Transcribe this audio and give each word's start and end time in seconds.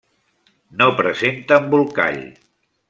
No 0.79 0.87
presenta 1.01 1.61
embolcall. 1.65 2.21